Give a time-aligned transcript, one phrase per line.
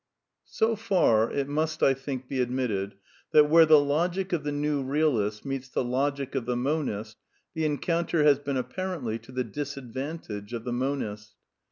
[0.43, 2.95] It So far, it must, I think; be admitted
[3.33, 7.17] that, where the logic of the new realist meets the logic of the monist,
[7.53, 11.35] the encounter has been apparently to the disadvantage of the monist.